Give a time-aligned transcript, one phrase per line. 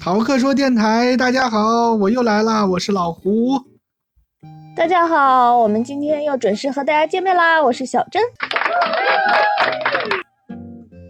[0.00, 3.58] 逃课说电台，大家好，我又来啦，我是老胡。
[4.76, 8.22] 大家好，我们今天又准时和大家见面啦，我是小珍。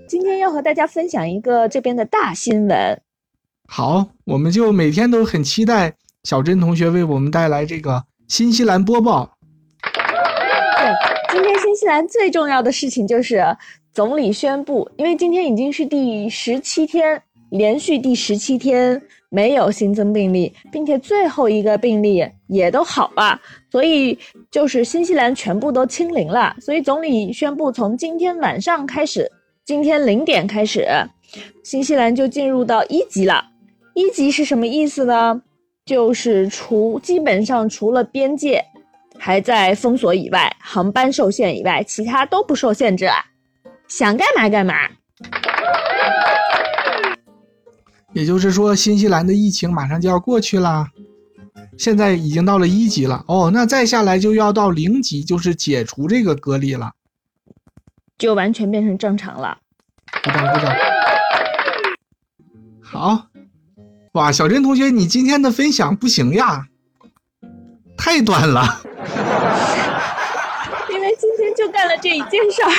[0.08, 3.00] 今天要和大家分享一个这边的大新闻。
[3.68, 5.94] 好，我们就每天都很期待
[6.24, 9.36] 小珍同学为我们带来这个新西兰播报。
[9.82, 10.92] 对，
[11.30, 13.44] 今天新西兰最重要的事情就是
[13.92, 17.22] 总理宣布，因为今天已经是第十七天。
[17.50, 24.18] 连续第十七天没有新增病例，并且最后一个病例也都好了，所以
[24.50, 26.54] 就是新西兰全部都清零了。
[26.60, 29.30] 所以总理宣布，从今天晚上开始，
[29.64, 30.86] 今天零点开始，
[31.62, 33.44] 新西兰就进入到一级了。
[33.94, 35.42] 一级是什么意思呢？
[35.84, 38.62] 就是除基本上除了边界
[39.18, 43.14] 还在封锁以外，航班受限以外，其他都不受限制了，
[43.88, 44.74] 想干嘛干嘛。
[48.18, 50.88] 也就是说，新西兰的疫情马上就要过去了，
[51.76, 53.24] 现在已经到了一级了。
[53.28, 56.90] 哦，那再下来就要到零级，就是解除这个隔离了，
[58.18, 59.58] 就完全变成正常了。
[60.24, 60.74] 鼓掌鼓掌。
[62.82, 63.28] 好，
[64.14, 66.66] 哇，小珍同学，你今天的分享不行呀，
[67.96, 68.82] 太短了。
[70.90, 72.72] 因为今天就干了这一件事儿。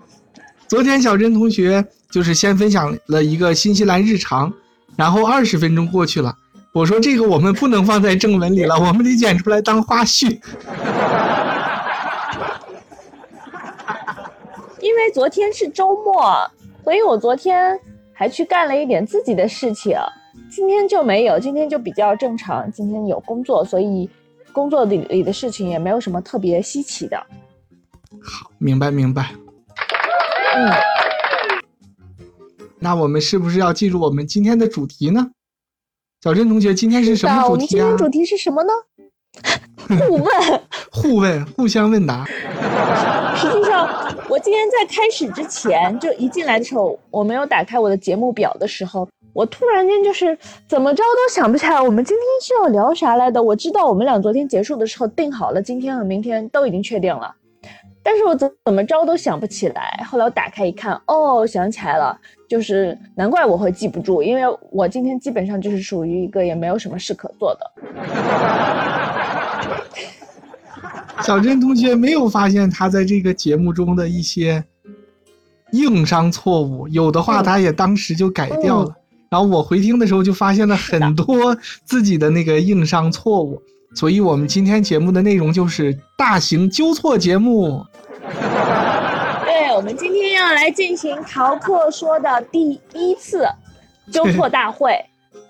[0.66, 4.50] 昨天小珍同学就是先分享了一个新西兰日常。
[4.98, 6.34] 然后二十分钟过去了，
[6.72, 10.26] 我说这个我们不能放在正文里了， 我们得剪出来当花絮。
[14.80, 16.50] 因为昨天是周末，
[16.82, 17.78] 所以我昨天
[18.12, 19.96] 还去干了一点自己的事情，
[20.50, 22.68] 今天就没有，今天就比较正常。
[22.72, 24.10] 今天有工作，所以
[24.52, 27.16] 工作里里的事情也没有什么特别稀奇的。
[28.20, 29.30] 好，明白明白。
[30.56, 30.97] 嗯。
[32.80, 35.30] 那我们是不是要进入我们今天的主题呢？
[36.22, 37.48] 小珍同学，今天是什么主题啊？
[37.50, 38.72] 我们今天主题是什么呢？
[40.08, 42.24] 互问，互问，互相问答。
[43.36, 43.88] 实际上，
[44.28, 50.36] 我今天在开始之前，就一进来的时候，我没有打开我的节目表的时候，我突然间就是
[50.66, 53.42] 怎么着都想不起来，我们今天是要聊啥来的？
[53.42, 57.34] 我知道我们俩昨天结束的时候定好了，今天和明天都已经确定了。
[58.02, 67.70] 但是我怎怎么着都想不起来，后来我打开一看，哦，想起来了，就是难怪我会记不住，因为我今天基本上就是属于一个也没有什么事可做的。
[71.22, 74.64] 小珍同学没有发现他在这个节目中的一些
[75.72, 78.94] 硬伤错误，有的话他也当时就改掉了，
[79.28, 81.54] 然后我回听的时候就发现了很多
[81.84, 83.60] 自己的那个硬伤错误，
[83.94, 87.84] 所以我们今天节目的内容就是大型纠错节目。
[89.78, 93.46] 对，我们今天要来进行逃课说的第一次
[94.12, 94.92] 纠错大会。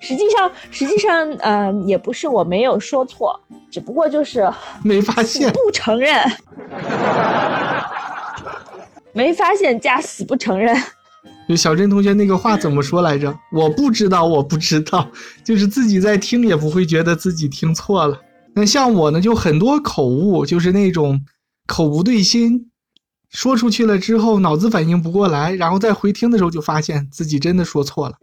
[0.00, 3.40] 实际上，实际上，呃，也不是我没有说错，
[3.70, 4.48] 只不过就是
[4.84, 6.14] 没发现，不承认，
[9.12, 10.76] 没发现加死不承认。
[11.48, 13.34] 就小珍同学那个话怎么说来着？
[13.50, 15.08] 我不知道，我不知道，
[15.42, 18.20] 就是自己在听也不会觉得自己听错了。
[18.54, 21.24] 那像我呢，就很多口误，就是那种。
[21.66, 22.70] 口不对心，
[23.30, 28.16] 说出去了之后脑子反应不过来，然后再回听的时候就发现自己真的说错了，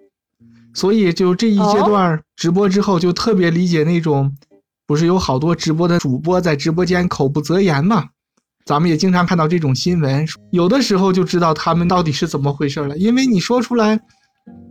[0.73, 4.35] 所以就这一阶段直播之后就特别理解那种，
[4.87, 8.05] 不是有好多直播的主播在直播间口不择言嘛？
[8.65, 13.99] 咱们也经常看到这种新闻，有的时候就知道他们到底是怎么回事了，因为你说出来，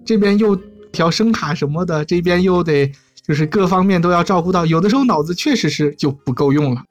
[0.05, 0.57] 这边又
[0.91, 2.91] 调声卡什么的，这边又得
[3.25, 6.83] 就是各方面都要照顾到，有的时候脑子确实是就不够用了。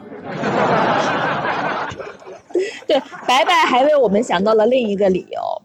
[2.87, 5.61] 对，白白还为我们想到了另一个理由。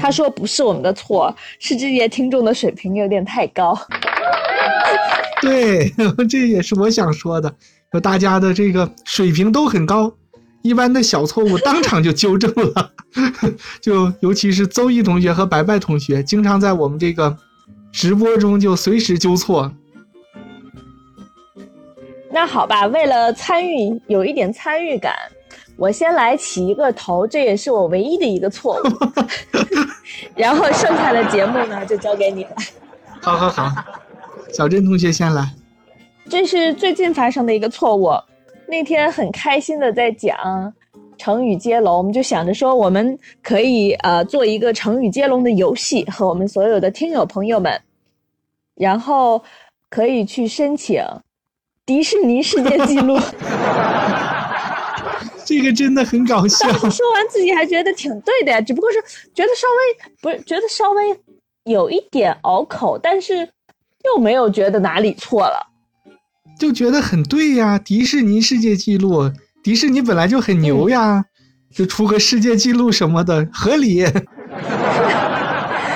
[0.00, 3.78] 他说不是我们的错，是这些听众的水平有点太高。
[5.42, 5.92] 对，
[6.28, 7.54] 这也是我想说的，
[7.92, 10.10] 说大家的这个水平都很高，
[10.62, 12.90] 一般的小错误当场就纠正了。
[13.82, 17.36] 就尤其是邹毅同学和白白同学，经常在我们这个
[17.92, 19.70] 直播中就随时纠错。
[22.30, 25.14] 那好吧，为了参与，有一点参与感。
[25.76, 28.86] 我先来起一个头，这也是我唯一的一个错误。
[30.34, 32.50] 然后剩下的节目呢，就交给你了。
[33.20, 33.70] 好好好，
[34.52, 35.46] 小珍同学先来。
[36.28, 38.10] 这是最近发生的一个错误。
[38.66, 40.72] 那天很开心的在讲
[41.18, 47.80] 成语接龙，我们就想着说，我们可以呃做一个成语接龙的游戏，和我们所有的听友朋友们，
[48.74, 49.42] 然后
[49.90, 51.04] 可以去申请
[51.84, 53.18] 迪士尼世界纪录。
[55.46, 56.68] 这个真的很搞笑。
[56.68, 59.00] 当时说完自己还觉得挺对的呀，只不过是
[59.32, 61.18] 觉得稍微不是觉得稍微
[61.64, 63.48] 有一点拗口，但是
[64.04, 65.66] 又没有觉得哪里错了，
[66.58, 67.78] 就觉得很对呀。
[67.78, 69.30] 迪士尼世界纪录，
[69.62, 71.24] 迪士尼本来就很牛呀，
[71.72, 74.04] 就出个世界纪录什么的，合理。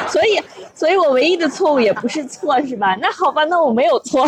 [0.08, 0.40] 所以，
[0.74, 2.96] 所以我唯一的错误也不是错，是吧？
[3.00, 4.26] 那好吧，那我没有错。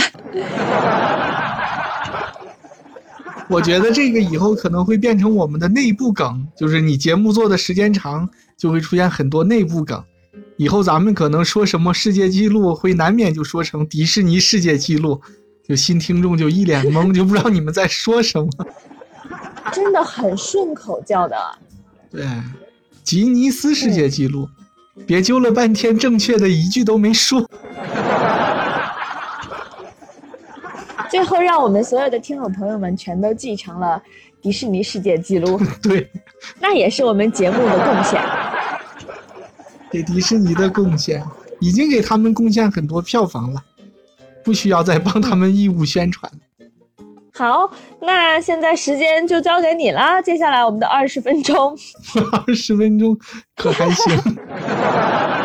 [3.53, 8.27] 我觉得这个以后可能会变成我们的内部梗，就是你节目做的时间长，
[8.57, 10.03] 就会出现很多内部梗。
[10.57, 15.21] 以后咱们可能说什么世界纪录，会难免就说成迪士尼世界纪录，
[15.69, 18.49] 就新听众就一脸懵，就不知道你们在说什么。
[19.71, 21.37] 真的很顺口叫的。
[22.11, 22.27] 对，
[23.05, 24.49] 吉尼斯世界纪录，
[25.07, 27.47] 别揪了半天，正确的一句都没说。
[31.13, 34.03] 最后，让我们所有的听众朋友们全都继承了
[34.41, 35.61] 迪士尼世界纪录。
[35.83, 36.11] 对，
[36.59, 38.19] 那也是我们节目的贡献。
[39.91, 41.23] 给迪士尼的贡献，
[41.61, 43.63] 已经给他们贡献很多票房了，
[44.43, 46.33] 不需要再帮他们义务宣传。
[47.35, 47.71] 好，
[48.01, 50.23] 那现在时间就交给你了。
[50.23, 51.77] 接下来我们的二十分钟，
[52.47, 53.15] 二十分钟
[53.55, 54.19] 可还行。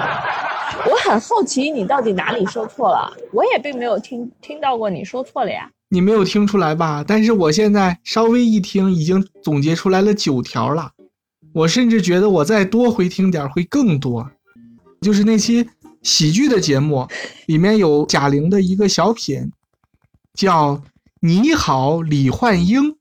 [1.10, 5.70] 很好奇你到底哪里说错了，我也并没有听听到过你说错了呀。
[5.90, 7.04] 你没有听出来吧？
[7.08, 10.92] 但是我现在稍微一听，已经总结出来了九条了。
[11.54, 14.30] 我甚至觉得我再多回听点会更多。
[15.00, 15.66] 就是那期
[16.04, 17.08] 喜剧的节目，
[17.46, 19.52] 里面有贾玲的一个小品，
[20.34, 20.76] 叫
[21.22, 22.92] 《你好，李焕英》。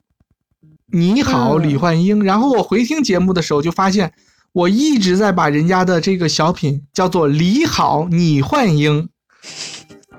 [0.93, 2.23] 你好，李焕英。
[2.23, 4.13] 然后我回听节目的时候，就发现。
[4.57, 9.07] 我一直在把人家的这个小品叫做“李好你幻英”，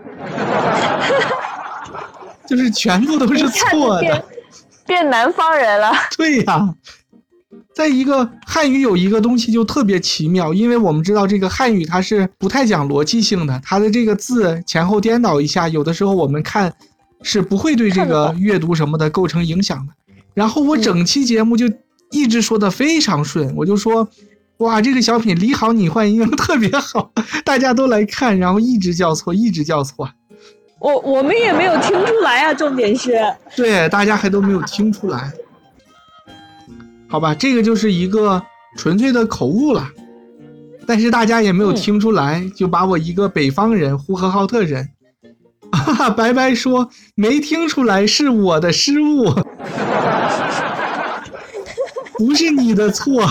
[2.48, 4.24] 就是全部都是错的，
[4.86, 5.92] 变南方人了。
[6.16, 6.75] 对呀，
[7.74, 16.72] 在一个汉语有一个东西就特别奇妙，因为我们知道这个汉语它是不太讲逻辑性的，它的这个字前后颠倒一下，有的时候我们看
[17.24, 19.94] 是不会对这个阅读什么的构成影响的。
[20.36, 21.68] 然后我整期节目就。
[22.12, 24.07] 一直说的非常顺，我就说，
[24.57, 27.12] 哇，这个小品李好你换英特别好，
[27.44, 30.09] 大家都来看，然后一直叫错，一直叫错，
[30.80, 33.13] 我我们也没有听出来啊，重点是，
[33.56, 35.31] 对，大家还都没有听出来，
[37.07, 38.42] 好吧，这个就是一个
[38.77, 39.89] 纯粹的口误了，
[40.88, 44.89] 但是大家也没有听出来，就把我一个北方人，呼和浩特人，
[45.71, 49.25] 哈哈，白白说没听出来是我的失误。
[52.17, 53.23] 不是你的错，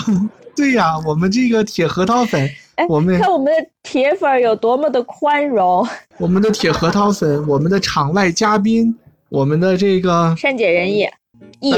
[0.54, 2.48] 对呀，我们这个铁核桃粉，
[2.88, 5.86] 我们看我们的铁粉有多么的宽容。
[6.18, 8.96] 我们的铁核桃粉，我们的场外嘉宾，
[9.28, 11.08] 我们的这个善解人意，
[11.60, 11.74] 意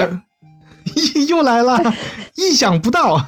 [1.27, 1.81] 又来了，
[2.37, 3.21] 意想不到，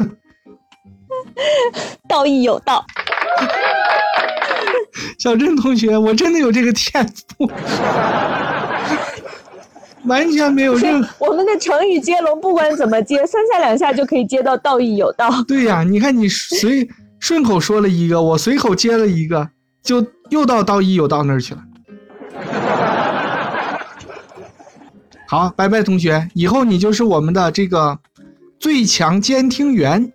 [2.08, 2.84] 道义有道。
[5.18, 7.06] 小郑同学，我真的有这个天
[7.38, 7.50] 赋。
[10.04, 11.08] 完全没有任何。
[11.26, 15.30] 我们的成语接龙，不管怎么接， 三下两下就可以接到“道义有道”。
[15.48, 16.88] 对呀，你看你随
[17.18, 19.48] 顺口说了一个，我随口接了一个，
[19.82, 21.62] 就又到“道义有道”那儿去了。
[25.26, 27.98] 好，拜拜，同学，以后你就是我们的这个
[28.58, 30.12] 最强监听员。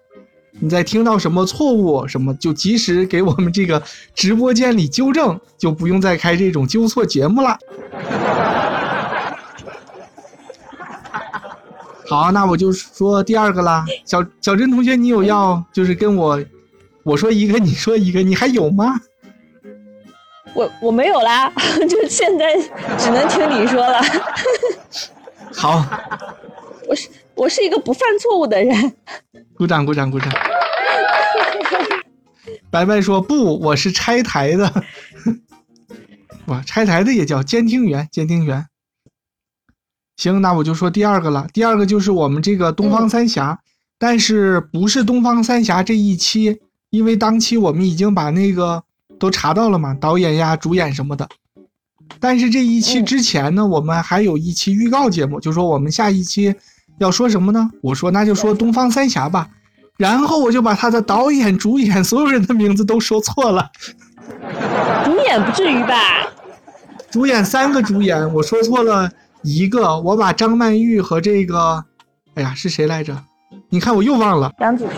[0.61, 3.83] 你在听到什么错误什么，就及时给我们这个
[4.13, 7.57] 直播间里纠正，就不用再开这种纠错节目了。
[12.07, 13.85] 好，那我就说第二个啦。
[14.05, 16.43] 小小珍同学，你有要就是跟我，
[17.03, 18.95] 我说一个，你说一个，你还有吗？
[20.53, 21.51] 我我没有啦，
[21.89, 22.55] 就现在
[22.97, 23.99] 只能听你说了。
[25.53, 25.83] 好，
[26.87, 28.93] 我是我是一个不犯错误的人。
[29.57, 30.31] 鼓掌鼓掌鼓掌。
[32.69, 34.71] 白白说不，我是拆台的。
[36.47, 38.67] 哇，拆台的也叫监听员，监听员。
[40.17, 41.47] 行，那我就说第二个了。
[41.53, 43.59] 第二个就是我们这个东方三侠，
[43.97, 48.83] 但是不是东方三峡这一期，因为当期我们已经把那个
[49.19, 51.27] 都查到了嘛，导演呀、主演什么的。
[52.19, 56.55] 但是这一期之前呢，我们还有一期预告节目，就说我们下一期
[56.97, 57.69] 要说什么呢？
[57.81, 59.49] 我说那就说东方三峡吧。
[59.97, 63.69] 然后我就把他的导演、主演所有人的名字都说错了。
[65.05, 65.97] 主演不至于吧？
[67.09, 69.11] 主演三个主演，我说错了。
[69.45, 71.85] 一个，我把张曼玉和这个，
[72.33, 73.15] 哎呀，是谁来着？
[73.69, 74.51] 你看我又忘了。
[74.59, 74.93] 杨紫琼、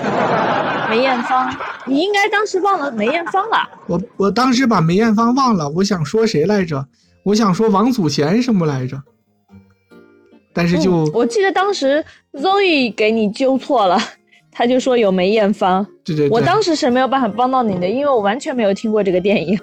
[0.90, 1.54] 梅艳芳，
[1.86, 3.58] 你应该当时忘了梅艳芳了。
[3.88, 6.88] 我我当时把梅艳芳忘了，我想说谁来着？
[7.24, 8.98] 我想说王祖贤什么来着？
[10.54, 14.00] 但是就我记得当时 Zoe 给你纠错了，
[14.50, 15.86] 他就说有梅艳芳。
[16.06, 16.30] 对对。
[16.30, 19.60] 我当时是没有办法帮到你的，因为我完全没有听过这个电影。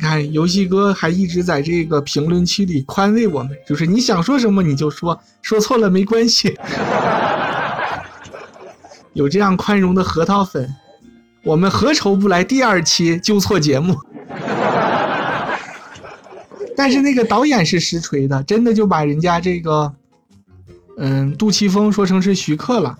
[0.00, 6.56] 你看游戏哥还一直在这个评论区里宽慰我们，就是你想说什么你就说，说错了没关系。
[9.12, 10.72] 有这样宽容的核桃粉，
[11.42, 13.98] 我们何愁不来第二期纠错节目？
[16.76, 19.92] 但是那个导演是实锤的，真的就把人家这个，
[20.98, 22.96] 嗯，杜琪峰说成是徐克了。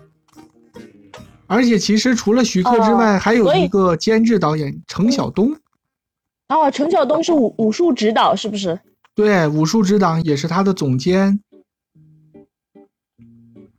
[1.46, 5.54] 而且其实除了徐克之外，还有一个监制导演程晓东。
[6.48, 8.78] 哦，陈晓东是武武术指导是不是？
[9.14, 11.40] 对，武术指导也是他的总监。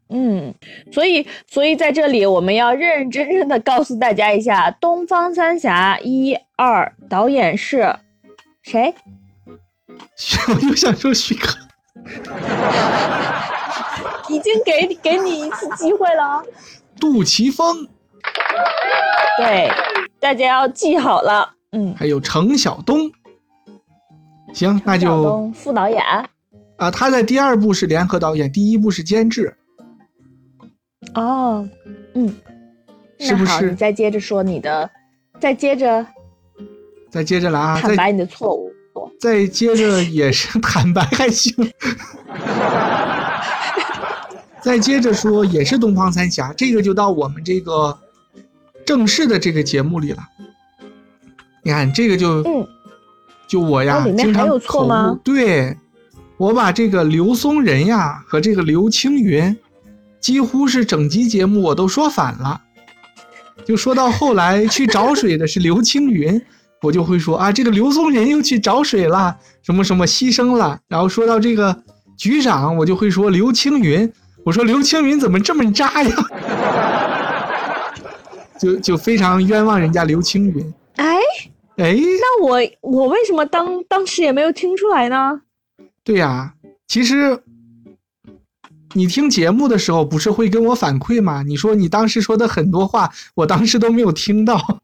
[0.09, 0.53] 嗯，
[0.91, 7.95] 所以所以在这里我们要认认真真的告诉大家一下，《东方三侠》一二导演是
[8.63, 8.93] 谁？
[10.49, 11.57] 我又想说徐克，
[14.29, 16.43] 已经给给你一次机会了。
[16.99, 17.87] 杜琪峰，
[19.37, 19.71] 对，
[20.19, 21.55] 大家要记好了。
[21.71, 23.11] 嗯，还有程晓东。
[24.53, 26.01] 行，那就副导演
[26.77, 29.55] 啊，他在第二部是联合导演，第一部是监制。
[31.13, 31.67] 哦，
[32.15, 32.35] 嗯，
[33.19, 33.69] 是不是？
[33.69, 34.89] 你再接着说你的，
[35.39, 36.05] 再接着，
[37.11, 37.79] 再接着来啊！
[37.79, 38.71] 坦白你的错误。
[39.19, 41.53] 再接着也是 坦白还行。
[44.61, 47.97] 再接着说也是东方三侠，这个就到我们这个
[48.85, 50.23] 正式的这个节目里了。
[51.63, 52.43] 你看这个就，
[53.47, 55.15] 就我呀，经常口误。
[55.23, 55.77] 对，
[56.37, 59.57] 我把这个刘松仁呀和这个刘青云。
[60.21, 62.59] 几乎是整集节目我都说反了，
[63.63, 66.41] 就说到后来去找 水的是刘青云，
[66.81, 70.77] 我就会说啊，这个刘松仁又去找水了，什么什么牺牲了。
[70.89, 71.83] 然后说到这个
[72.17, 74.11] 局长，我就会说刘青云，
[74.43, 76.15] 我说刘青云怎么这么渣呀？
[78.59, 80.73] 就就非常冤枉人家刘青云。
[80.99, 81.17] 哎
[81.77, 85.39] 哎，那我我为什么当当时也没有听出来呢？
[86.03, 86.53] 对呀，
[86.87, 87.41] 其实。
[88.95, 91.43] 你听节目的时候不是会跟我反馈吗？
[91.45, 94.57] 你说你当时说的很多话，我当时都没有听到。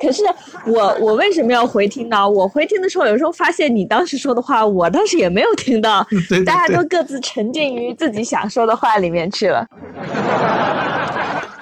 [0.00, 0.24] 可是
[0.66, 2.28] 我我为什么要回听呢？
[2.28, 6.04] 我回听的时候，有时候发现你当时说的话，我当时也没有听到。
[6.44, 9.64] 大家都各自沉浸于自己想说的话里面去了。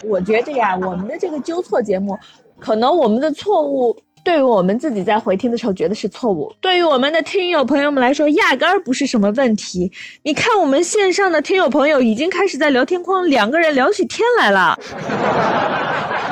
[0.08, 2.18] 我觉得呀，我们的这个纠错节目，
[2.58, 3.96] 可能我们的错误。
[4.22, 9.92] 对于我们自己在回听的时候觉得是错误，对于我们的听友朋友们来说，压根儿不是什么问题。
[10.22, 14.78] 你看，我们线上的听友朋友已经开始在聊天框两个人聊起天来了，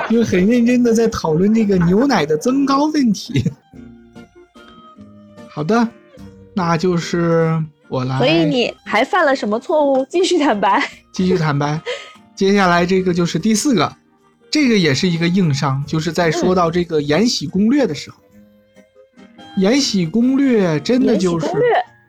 [0.09, 3.45] 因为很认真的在讨论这个牛奶的增高问题。
[5.50, 5.87] 好的，
[6.55, 8.17] 那就是我来。
[8.17, 10.02] 所以你还犯了什么错误？
[10.07, 10.83] 继续坦白。
[11.12, 11.79] 继续坦白。
[12.42, 13.92] 接下来这个就是第四个。
[14.50, 18.16] 这个也是一个硬伤，就是在说到这个《延禧攻略》的时候，
[19.61, 21.46] 《延禧攻略》真的就是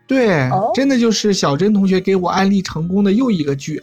[0.08, 3.80] 对，真的就是小珍同学给我安利成功的又一个剧，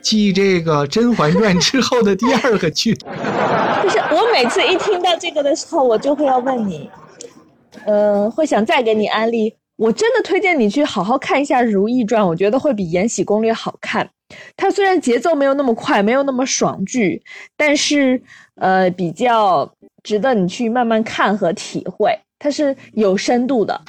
[0.00, 2.94] 继这个《甄嬛传》之后的第二个剧。
[3.84, 6.88] 就是我每次一听到这个的时候，我就会要问你，
[7.84, 9.54] 呃，会想再给你安利。
[9.76, 14.08] 我真的推荐你去好好看一下《如懿传》，我觉得会比《延禧攻略》好看。
[14.56, 17.22] 它虽然节奏没有那么快，没有那么爽剧，
[17.56, 18.22] 但是
[18.56, 19.70] 呃比较
[20.02, 23.80] 值得你去慢慢看和体会，它是有深度的。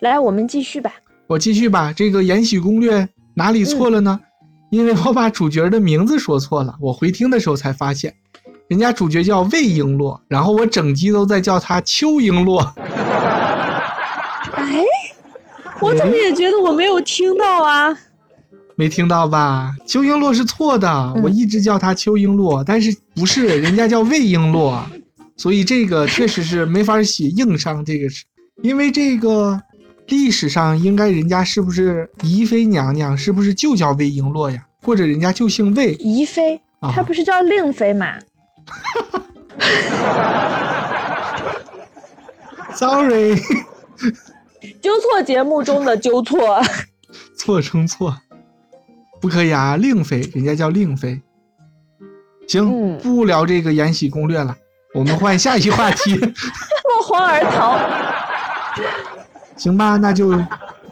[0.00, 0.94] 来，我们继续吧。
[1.26, 1.92] 我继续吧。
[1.92, 3.00] 这个《延禧攻略》
[3.34, 4.20] 哪里错了呢？
[4.70, 6.76] 因为我把主角的名字说错了。
[6.80, 8.14] 我回听的时候才发现，
[8.68, 12.64] 人家主角叫魏璎珞，然后我整集都在叫她邱璎珞。
[15.80, 17.96] 我怎么也觉得我没有听到啊？
[18.76, 19.74] 没听到吧？
[19.86, 24.80] 邱璎珞是错的，我一直叫她邱璎珞，但是不是人家叫魏璎珞，
[25.36, 27.84] 所以这个确实是没法写硬伤。
[27.84, 28.24] 这个是
[28.62, 29.60] 因为这个
[30.06, 34.64] 历史上应该人家是不是宜妃娘娘是不是就叫魏璎珞呀？
[34.82, 35.94] 或者人家就姓魏？
[35.94, 36.60] 宜妃，
[36.94, 38.14] 她不是叫令妃吗？
[42.74, 43.36] Sorry。
[44.80, 46.60] 纠错节目中的纠错，
[47.36, 48.16] 错称错，
[49.20, 49.76] 不可以啊！
[49.76, 51.20] 令妃，人家叫令妃。
[52.48, 54.56] 行，不聊这个《延禧攻略》了，
[54.94, 56.16] 我们换下一话题。
[56.18, 57.78] 落荒而逃。
[59.56, 60.34] 行吧，那就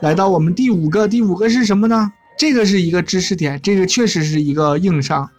[0.00, 1.08] 来到我们第五个。
[1.08, 2.12] 第五个是什么呢？
[2.38, 5.30] 这个是一个知识点，这个确实是一个硬伤。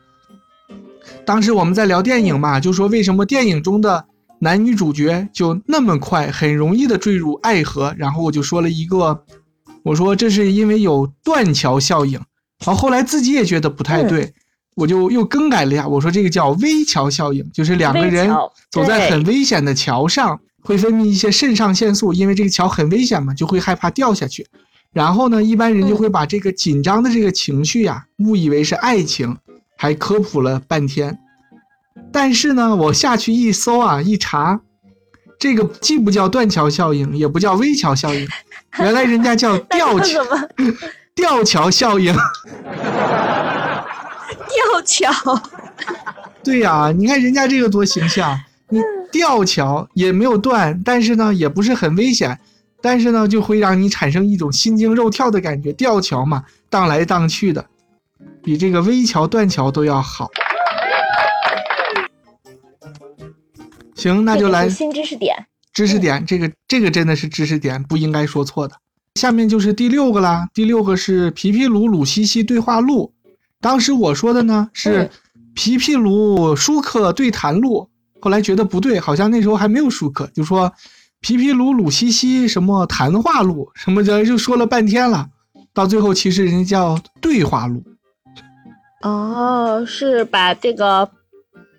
[1.23, 4.05] 当时我们在聊电影嘛，就说为什么电影中的。
[4.39, 7.95] 男女主角就那么快，很容易的坠入爱河。
[7.97, 9.23] 然后我就说了一个，
[9.83, 12.13] 我说这是因为有断桥效应。
[12.65, 14.33] 然后后来自己也觉得不太对，
[14.75, 18.29] 我就又更改了一下，我说这个叫危桥效应，就是两个人
[18.71, 24.47] 走在很危险的桥上，会分泌一些肾上腺素，因为这个桥很危险嘛，就会害怕掉下去。
[24.91, 29.37] 然后呢，一般人就会把这个紧张的这个情绪呀，误以为是爱情，
[29.77, 31.19] 还科普了半天。
[32.11, 34.59] 但是呢，我下去一搜啊，一查，
[35.39, 38.27] 这个既不叫断桥效应，也不叫危桥效应，
[38.79, 40.23] 原来人家叫吊桥，
[41.15, 42.15] 吊桥效应。
[44.47, 45.11] 吊桥，
[46.43, 48.39] 对呀，你看人家这个多形象，
[48.69, 52.39] 你吊桥也没有断，但是呢，也不是很危险，
[52.81, 55.71] 但是呢，就会让你产生一种心惊肉跳的感觉。
[55.73, 57.65] 吊桥嘛，荡来荡去的，
[58.41, 60.29] 比这个危桥断桥都要好。
[63.97, 65.35] 行，那就来新知识点。
[65.73, 68.75] 知识点，这个这个真的是知识点，不应该说错的。
[69.15, 73.13] 下面就是第六个啦，第六个是皮皮鲁鲁西西对话录。
[73.59, 75.09] 当时我说的呢是
[75.55, 77.89] 皮皮鲁舒克对谈录，
[78.21, 80.71] 后来觉得不对，好像那时候还没有舒克，就说
[81.19, 85.27] 皮皮鲁鲁西西什么谈话录什么的，就说了半天了，
[85.73, 87.83] 到最后其实人家叫对话录。
[89.01, 91.09] 哦，是把这个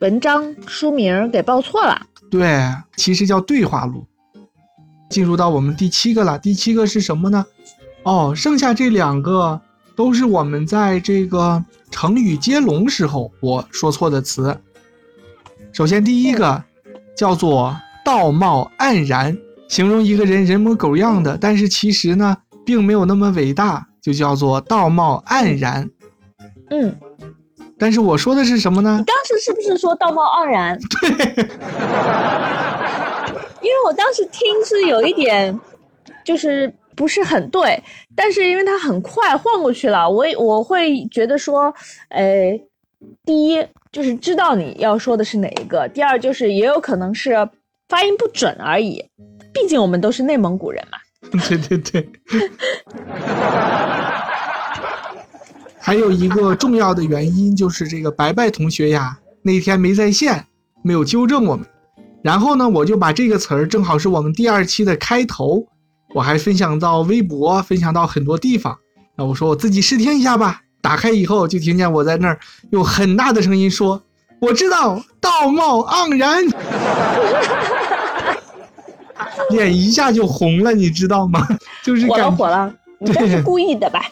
[0.01, 2.07] 文章书名给报错了。
[2.31, 2.61] 对，
[2.97, 4.07] 其实叫对话录。
[5.11, 7.47] 进入到我们第七个了，第七个是什么呢？
[8.03, 9.61] 哦，剩下这两个。
[9.97, 14.57] 都是我们在这个成语接龙时候我说错的词。
[15.73, 16.63] 首先第一个
[17.17, 19.37] 叫做道貌岸然，
[19.69, 25.91] 形容一个人人模狗样的，但是其实呢并没有那么伟大，就叫做道貌岸然。
[26.71, 26.97] 嗯，
[27.79, 28.97] 但是我说的是什么呢？
[28.99, 30.77] 你当时是不是说道貌岸然？
[31.01, 31.11] 对，
[33.63, 35.57] 因为我当时听是有一点，
[36.25, 36.75] 就是。
[36.99, 37.81] 不是很对，
[38.17, 41.73] 但是因为它很快换过去了，我我会觉得说，
[42.09, 42.61] 呃，
[43.25, 47.49] 第一就是知道你要说的是哪一个，第二就是也有可能是
[47.89, 49.09] 发音不准而已，
[49.55, 50.99] 毕竟我们都是内蒙古人嘛。
[51.31, 52.09] 对 对对。
[55.89, 60.45] 还有一个重要的原因就是这个白白同学呀，那天没在线，
[60.83, 61.65] 没有纠正我们，
[62.23, 65.67] 然后呢，我就把这个词儿正好是我们第二期的开头。
[66.15, 68.77] 我还分享到微博，分享到很多地方。
[69.17, 70.61] 那我说我自己试听一下吧。
[70.83, 74.03] 打开以后就听见我在那儿用很大的声音说
[74.43, 76.45] ：“我知道，道貌岸然。
[79.49, 81.49] ”脸一下就红了，你知道吗？
[81.83, 84.03] 就是火了火了，你这是故意的吧？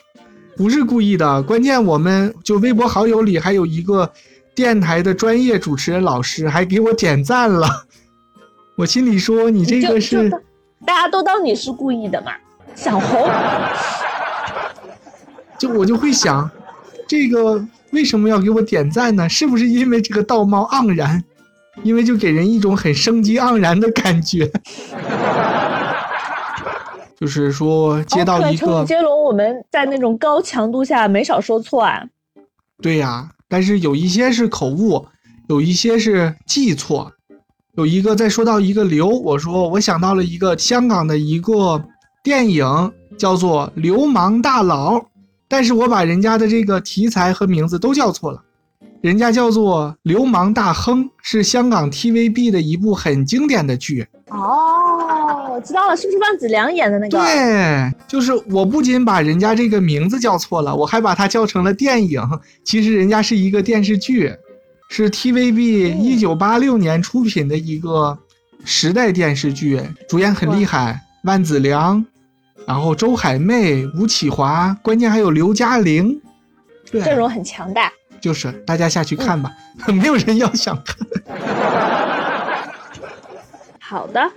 [0.57, 4.11] 不是故意的，关键我们就微博好友里还有一个
[4.55, 7.69] 电台的专业主持人老师还给我点赞了。
[8.77, 10.31] 我心里说你这个是。
[10.87, 12.33] 大家都当你是故意的嘛，
[12.75, 13.29] 想红，
[15.59, 16.49] 就我就会想，
[17.09, 19.27] 这个为什么要给我点赞呢？
[19.29, 21.25] 是不是因为这个道貌盎然？
[21.83, 24.51] 因为就给人一种很生机盎然的感觉。
[27.19, 32.05] 就是说接到一个接龙，我们在那种高强度下没少说错啊。
[32.83, 35.07] 对呀，但是有一些是口误，
[35.49, 37.13] 有一些是记错。
[37.75, 41.83] 有一个在说到一个刘，我说我想到了一个香港的一个
[42.23, 44.95] 电影，叫做《流氓大佬》，
[45.49, 48.43] 但是我把人家的这个题材和名字都叫错了，
[49.01, 54.07] 人家叫做《流氓大亨》，是香港 TVB 的一部很经典的剧。
[54.31, 57.19] 哦，我知道了，是不是万梓良演的那个？
[57.19, 62.21] 对，就是我不仅把人家这个名字叫错了，我还把它叫成了电影，
[62.65, 64.35] 其实人家是一个电视剧。
[64.89, 68.17] 是 TVB 一九八六年出品的一个
[68.65, 72.07] 时代电视剧，主演很厉害，万梓良，
[72.69, 76.21] 然后周海媚、吴启华，关键还有刘嘉玲，
[76.89, 77.91] 阵容很强大。
[78.21, 79.51] 就是大家下去看吧，
[79.89, 80.97] 没有人要想看。
[83.89, 84.33] 好的，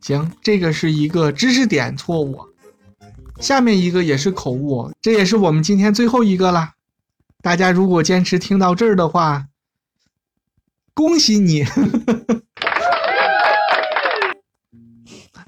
[0.00, 2.40] 行，这个是一个知识点错误，
[3.38, 6.70] 下面一个也是口误，这也是我们今天最后一个了。
[7.40, 9.46] 大家如果坚持听到这儿的话。
[10.92, 11.64] 恭喜你，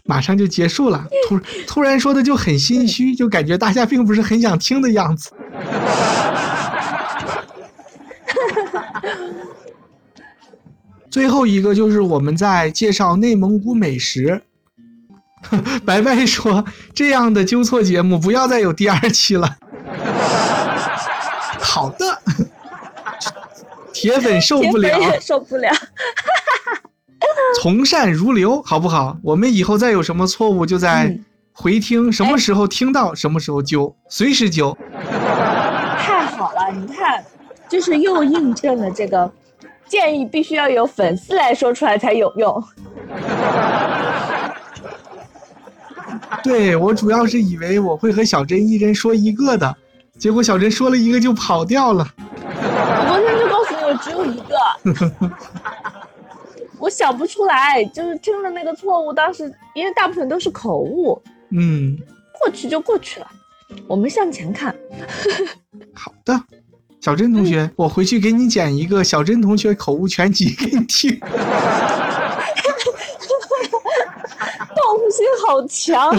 [0.05, 1.09] 马上就结束了。
[1.29, 5.31] 突突然说的就很心虚，就感觉大家并不是很想听的样子。
[11.13, 14.43] 最后一个就是我们在介绍内蒙古美食。
[15.85, 19.59] 白白说：“这样的纠错节目不要再有第二期了。
[21.61, 22.19] ”好的。
[23.93, 25.71] 铁粉受不了，受不了。
[27.61, 29.19] 从善如流，好不好？
[29.23, 31.15] 我们以后再有什么错误，就在
[31.53, 34.75] 回听，什么时候听到，什么时候纠，随时纠。
[35.99, 37.23] 太好了，你看，
[37.69, 39.31] 就是又印证了这个
[39.93, 42.65] 建议必须要有粉丝来说出来才有用。
[46.43, 49.77] 对我主要是以为我会和小珍一人说一个的，
[50.19, 52.09] 结果小珍说了一个就跑掉了。
[52.17, 55.31] 我昨天就告诉你我只有一个，
[56.81, 61.99] 我想不出来，就是听了那个错误，当时因为大部分都是口误，嗯，
[62.41, 63.27] 过去就过去了，
[63.87, 64.75] 我们向前看。
[65.93, 66.41] 好的，
[67.03, 71.19] 小珍同学，我回去给你剪一个小珍同学口误全集给你听。
[71.19, 71.35] 报
[74.97, 76.17] 复心好强。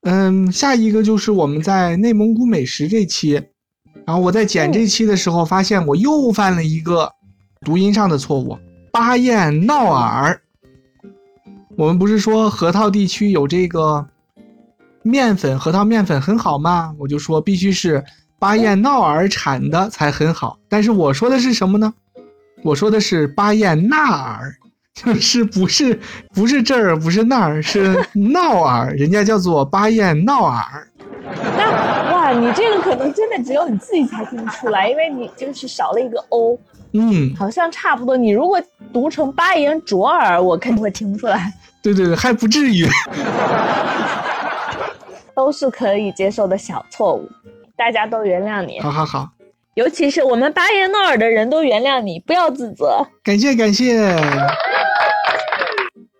[0.04, 3.42] 嗯，下一个就是我们在内蒙古美食这期，
[4.06, 7.10] 然后我在剪这期的时候，发现我又犯了一个
[7.64, 8.58] 读音上的错误，
[8.92, 10.38] 巴彦淖尔。
[11.74, 14.06] 我们不是说河套地区有这个
[15.02, 16.94] 面粉，核桃面粉很好吗？
[16.98, 18.04] 我就说必须是
[18.38, 21.92] 巴彦淖尔产的才很好，但是我说的是什么呢？
[22.62, 24.54] 我说的是巴彦淖尔。
[24.92, 25.98] 就是不是
[26.34, 30.62] 不是这儿不是那儿是闹尔，人家叫做巴彦淖尔。
[31.56, 36.58] 那哇，你这个可能真的只有你自己才听出来，因为你就是少了一个 o。
[36.92, 38.14] 嗯，好像差不多。
[38.14, 38.60] 你如果
[38.92, 41.50] 读成巴彦卓尔，我肯定会听不出来。
[41.80, 42.86] 对对对，还不至于。
[45.40, 47.26] 都是可以接受的小错误，
[47.74, 48.78] 大家都原谅你。
[48.78, 49.26] 好好好。
[49.72, 53.06] 尤其是我们巴彦淖尔的人都原谅你，不要自责。
[53.24, 54.14] 感谢感谢。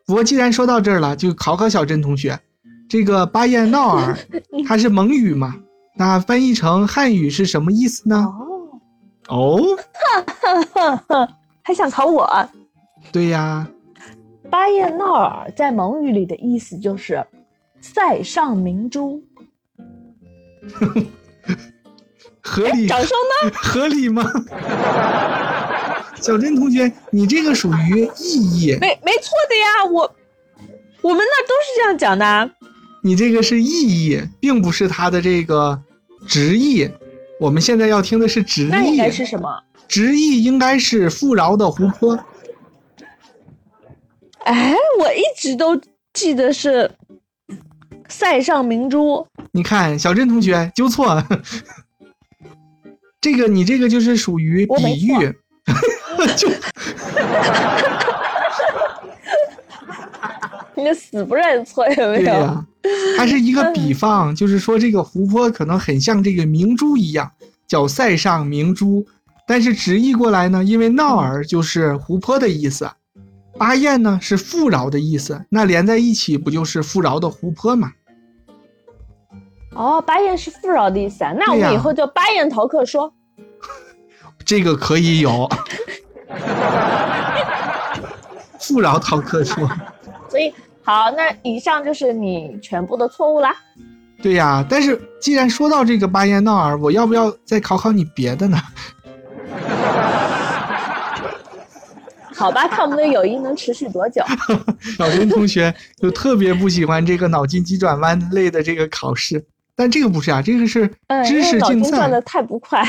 [0.06, 2.40] 不过既然说到这儿了，就考考小珍同学，
[2.88, 4.16] 这个巴彦淖尔
[4.66, 5.54] 它是蒙语嘛？
[5.96, 8.26] 那翻译成汉语是什么意思呢？
[9.28, 9.60] 哦哦，
[11.60, 12.26] 还想考我？
[13.12, 13.68] 对呀，
[14.48, 17.22] 巴彦淖尔在蒙语里的意思就是
[17.80, 19.22] 塞上明珠。
[22.42, 22.86] 合理？
[22.86, 23.52] 掌声呢？
[23.54, 24.24] 合理吗？
[26.16, 30.14] 小珍同学，你这个属于意译，没没错的呀，我
[31.02, 32.50] 我们那都是这样讲的。
[33.02, 35.82] 你这个是意译，并不是它的这个
[36.26, 36.90] 直译。
[37.38, 38.68] 我们现在要听的是直译。
[38.68, 39.62] 那应该是什么？
[39.88, 42.18] 直译应该是富饶的湖泊。
[44.44, 45.80] 哎，我一直都
[46.12, 46.90] 记得是
[48.10, 49.26] 塞上明珠。
[49.52, 51.24] 你看，小珍同学纠错。
[53.20, 55.12] 这个你这个就是属于比喻，
[56.36, 56.48] 就，
[60.74, 62.24] 你死不认错有没有？
[62.24, 62.66] 对呀，
[63.18, 67.30] 它是一个比方， 就是说这个湖泊可能很像这个明珠一样，
[67.68, 69.06] 叫塞上明珠。
[69.46, 72.90] 但是直译过来呢，因为闹儿就是湖泊的意思，
[73.58, 77.92] 巴彦呢是富饶的意思，那连在一起不就是富饶的湖泊吗？
[79.74, 83.12] 哦，巴彦是富饶的意思啊，那我们以后叫巴彦逃课说。
[84.44, 85.48] 这个可以有，
[88.58, 89.68] 富饶逃课说。
[90.28, 90.52] 所以
[90.82, 93.54] 好，那以上就是你全部的错误啦。
[94.22, 98.58] 对呀，但是既然说到这个巴彦淖尔，我要不要再考考你别的呢？
[102.34, 104.22] 好吧，看我们的友谊能持续多久。
[104.96, 109.44] 小林同学就特别不喜欢这个脑筋急转弯类的这个考试，
[109.80, 110.86] 但这个不是啊，这个是
[111.26, 111.96] 知识竞赛。
[111.96, 112.86] 转的太不快。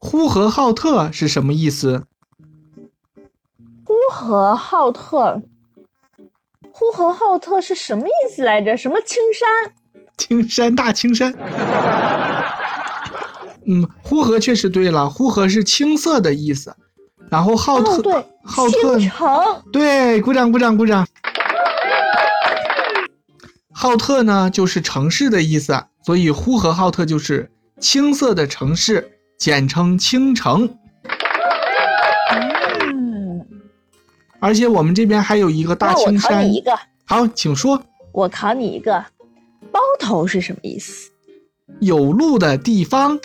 [0.00, 2.02] 呼和浩特是什么意思？
[3.84, 5.40] 呼和浩特，
[6.72, 8.76] 呼和浩特是什么意思来着？
[8.76, 9.72] 什么青山？
[10.16, 11.32] 青山大青山。
[13.66, 16.74] 嗯，呼和确实对了，呼和是青色的意思。
[17.30, 21.06] 然后浩特，对，浩特，城，对，鼓掌鼓掌鼓掌。
[23.78, 30.66] 浩特呢，就是城市的意思，所以呼和浩特就是青色的城市，简称青城。
[32.80, 33.46] 嗯，
[34.40, 36.38] 而且我们这边还有一个大青山。
[36.38, 36.78] 我考你一个。
[37.04, 37.78] 好，请说。
[38.12, 39.04] 我考你一个，
[39.70, 41.10] 包头是什么意思？
[41.80, 43.18] 有路的地方。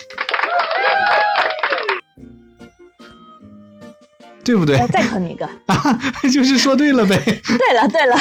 [4.44, 4.76] 对不对？
[4.88, 5.98] 再考你一个啊，
[6.30, 7.16] 就是说对了呗。
[7.24, 8.16] 对了对了，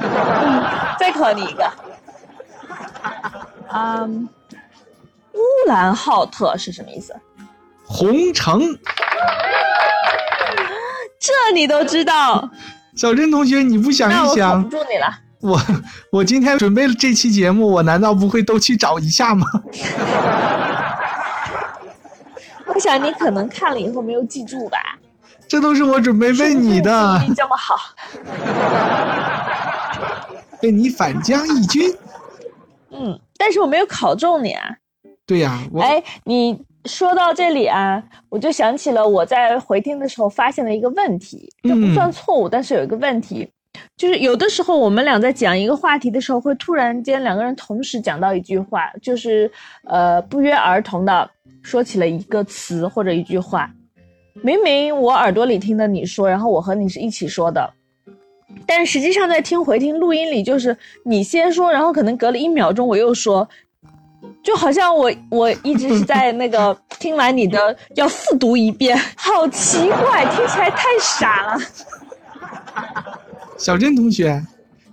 [0.00, 0.62] 嗯，
[1.00, 1.72] 再考你一个。
[3.72, 4.28] 嗯，
[5.32, 7.14] 乌兰浩特是什么意思？
[7.86, 8.60] 红城。
[11.18, 12.50] 这你都知道？
[12.94, 14.58] 小珍同学，你不想一想？
[14.58, 15.06] 我不住你了。
[15.40, 15.58] 我
[16.12, 19.46] 我今天准备了这期节目，我难道不会都去找一下吗？
[22.66, 24.78] 我想你可能看了以后没有记住吧。
[25.48, 27.18] 这都是我准备问你的。
[27.26, 27.74] 你这么好，
[30.60, 31.92] 被你反将一军。
[32.92, 34.76] 嗯，但是我没有考中你啊。
[35.26, 43.48] 对呀，我哎，你说到这里啊，我就想起了我在回听的时候发现了一个问题，这不算错误，但是有一个问题，
[43.96, 49.48] 就是有的时候我们俩在讲一个话题的时候，会突然间两个人同时讲到一句话，就是
[49.84, 51.30] 呃不约而同的
[51.62, 53.70] 说起了一个词或者一句话，
[54.42, 57.72] 明明我耳朵里听的你说，然后我和你是一起说的。
[58.66, 63.48] 但实际上，在听回听录音里，就是你先说，然后可能隔了一秒钟我又说，
[64.42, 71.58] 就好像我我一直是在那个听完你的要复读一遍， 好奇怪，听起来太傻了。
[73.58, 74.42] 小珍同学，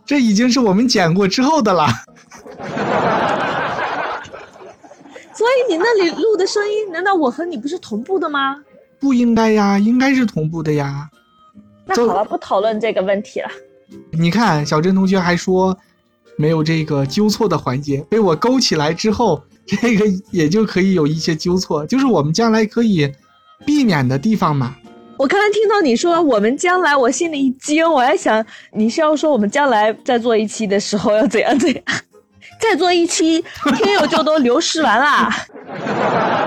[0.05, 1.87] 这已经是我们剪过之后的了。
[5.33, 8.57] 所以你那里录的声音，难道我和你不是同步的吗？
[8.99, 11.07] 不应该呀，应该是同步的呀。
[11.87, 13.49] 那好了，不讨论这个问题了。
[14.11, 15.77] 你看，小珍同学还说
[16.35, 23.11] 没有这个纠错的环节，被我勾起来之后，这个也就可以有一些纠错，就是我们将来可以
[23.65, 24.75] 避免的地方嘛。
[25.17, 31.83] 我刚才听到你说我们将来，我心里一惊，我还想你是要说我们将来再做一期的时候要怎样怎样。
[32.59, 33.43] 再做一期，
[33.75, 35.29] 听友就都流失完了。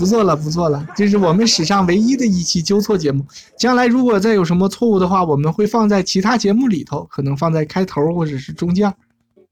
[0.00, 3.22] 不错了，不错了，这是我们史上唯一的一期纠错节目。
[3.58, 8.90] 将来如果再有什么错误的话，我们会放在其他节目里头，可能放在开头或者是中间，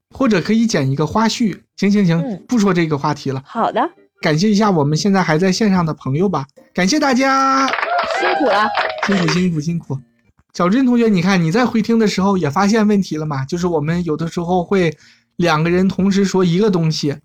[0.09, 1.55] 或者可以剪一个花絮。
[1.77, 3.43] 行行行，不说这个话题了。
[3.45, 3.79] 好的，
[4.21, 7.67] 感谢一下我们现在还在线上的朋友吧，感谢大家，
[8.19, 8.67] 辛苦了，
[9.05, 9.99] 辛苦辛苦辛苦。
[10.55, 13.45] 小珍同学，你看你在回听的时候也发现问题了吗？
[13.45, 14.97] 就是我们有的时候会。
[15.39, 17.15] 两个人同时说一个东西，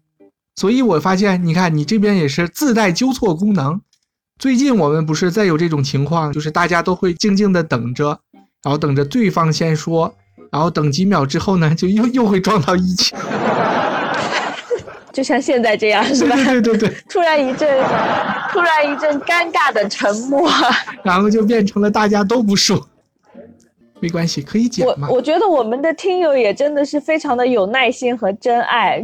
[0.57, 3.81] 所以我发现，你看你这边也是自带纠错功能。
[4.39, 8.19] 最近我们不是再有这种情况，就是大家都会静静的等着，
[8.63, 10.15] 然后等着对方先说，
[10.51, 13.15] 然后等几秒之后呢，就又又会撞到一起，
[15.13, 16.35] 就像现在这样，是吧？
[16.45, 17.69] 对对对，突然一阵，
[18.51, 20.49] 突然一阵尴尬的沉默，
[21.05, 22.89] 然后就变成了大家都不说。
[24.01, 25.09] 没关系，可以剪嘛。
[25.09, 29.03] 我我觉得我们的听友也真的是非常的有耐心和真爱，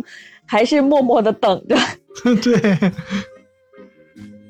[0.51, 1.77] 还是默默的等着。
[2.43, 2.77] 对，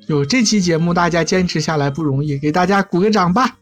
[0.08, 3.58] 有这期节目大家坚持下来不容易，给大家鼓个掌吧。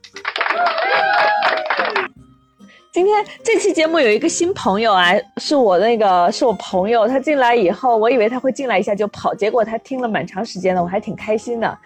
[2.92, 11.78] 今天这期节目有一个新朋友啊，是我那个是我朋友，他进来以后，我以为他会进来一下就跑，结果他听了蛮长时间的，我还挺开心的。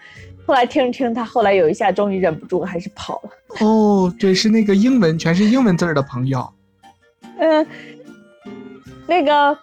[0.45, 3.65] 后来听着听着，他后来有一下终于忍不住，还是跑了。
[3.65, 6.47] 哦，对，是那个英文全是英文字儿的朋友。
[7.39, 7.65] 嗯，
[9.07, 9.57] 那个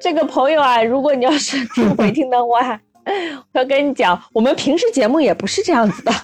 [0.00, 2.80] 这个朋友啊，如果你要是听回听的话，
[3.52, 6.12] 我要跟你讲，我们平时节目也不是这样子的。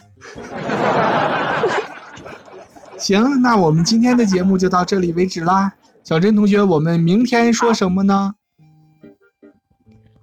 [2.97, 5.75] 行，那我们今天的节目就到这里为止啦。
[6.03, 8.35] 小珍同学，我们明天说什么呢？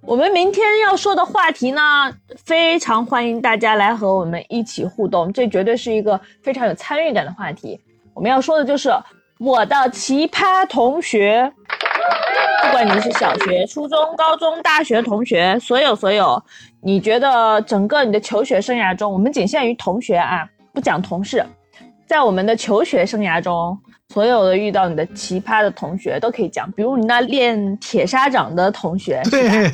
[0.02, 2.12] 我们明天要说的话题呢，
[2.44, 7.80] 非常欢迎大家来和我们一起互动，这绝对是一个非常有参与感的话题。
[8.12, 8.90] 我们要说的就是
[9.38, 11.52] 我的奇葩同学，
[12.62, 16.42] 不管你是小学、初中、高中、大学同学，所有所有，
[16.82, 21.44] 你觉得整个你的求学生涯中，我们仅限于同学啊，不讲同事，
[22.06, 23.78] 在我们的求学生涯中。
[24.12, 29.20] 所有的遇到你的奇葩的同学都可以讲，比如你那练铁砂掌的同学。
[29.28, 29.68] 对，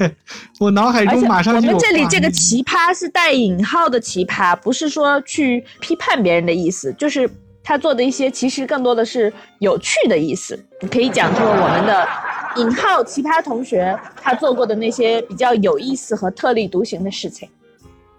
[0.58, 7.28] 我脑海中马上就我们这里这个奇葩是带引号的奇葩，不是说去批判别人的意思，就是
[7.70, 10.58] 他做的一些其实更多的是有趣的意思。
[10.82, 12.08] 你可以讲出我们的
[12.56, 17.48] 引号奇葩同学他做过的那些比较有意思和特立独行的事情。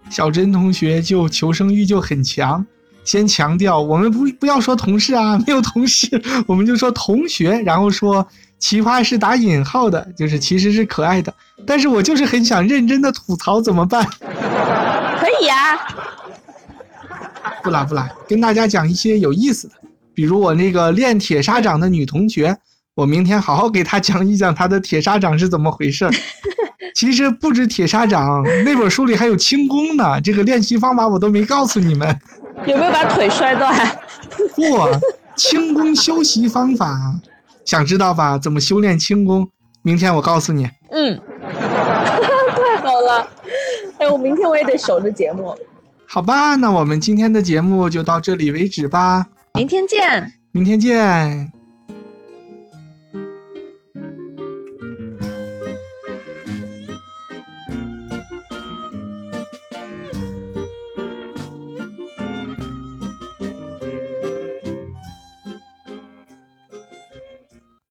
[0.08, 2.64] 小珍同学就求生欲就很强。
[3.04, 6.08] 先强调，我们不不要说同事啊，没有同事，
[6.46, 8.26] 我们就说同学，然后说
[8.58, 11.34] 奇葩是打引号的，就是其实是可爱的，
[11.66, 14.02] 但是我就是很想认真的吐槽，怎么办？
[15.20, 15.78] 可以呀，
[17.62, 19.74] 不啦不啦，跟大家讲一些有意思的，
[20.14, 22.56] 比如我那个练铁砂掌的女同学，
[22.94, 26.08] 我明天好好给她讲一讲她的铁砂掌是怎么回事。
[26.94, 32.18] 其实不止铁砂掌，那本书里还有轻功呢，这个练习方法我都没告诉你们。
[32.66, 33.74] 有没有把腿摔断？
[34.54, 34.62] 不，
[35.34, 37.14] 轻功修习方法，
[37.64, 38.36] 想知道吧？
[38.36, 39.48] 怎么修炼轻功？
[39.82, 40.68] 明天我告诉你。
[40.90, 43.26] 嗯，太好了！
[43.98, 45.56] 哎，我明天我也得守着节目。
[46.14, 49.26] 好吧，那我们今天的节目就到这里为止吧。
[49.54, 50.30] 明天见。
[50.50, 51.50] 明天见。